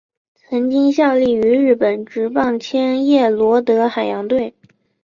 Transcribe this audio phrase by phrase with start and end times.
[0.33, 4.55] 曾经效力于日本职棒千叶罗德海洋队。